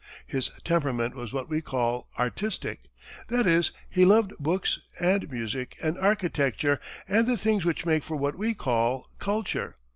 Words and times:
His 0.25 0.49
temperament 0.65 1.15
was 1.15 1.31
what 1.31 1.47
we 1.47 1.61
call 1.61 2.07
"artistic"; 2.17 2.79
that 3.27 3.45
is, 3.45 3.71
he 3.87 4.03
loved 4.03 4.33
books 4.39 4.79
and 4.99 5.29
music 5.31 5.75
and 5.79 5.95
architecture, 5.95 6.79
and 7.07 7.27
the 7.27 7.37
things 7.37 7.65
which 7.65 7.85
make 7.85 8.01
for 8.03 8.17
what 8.17 8.35
we 8.35 8.55
call 8.55 9.11
culture. 9.19 9.75